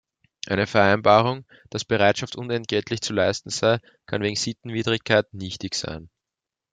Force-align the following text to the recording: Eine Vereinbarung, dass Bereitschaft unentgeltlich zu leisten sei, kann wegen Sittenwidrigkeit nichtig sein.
Eine 0.47 0.65
Vereinbarung, 0.65 1.45
dass 1.69 1.85
Bereitschaft 1.85 2.35
unentgeltlich 2.35 3.01
zu 3.01 3.13
leisten 3.13 3.51
sei, 3.51 3.77
kann 4.07 4.23
wegen 4.23 4.35
Sittenwidrigkeit 4.35 5.31
nichtig 5.31 5.75
sein. 5.75 6.09